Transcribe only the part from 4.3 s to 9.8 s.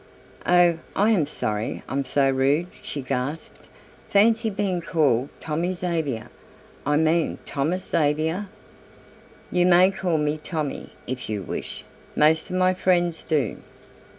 being called Tommy Xavier I mean Thomas Xavier." "You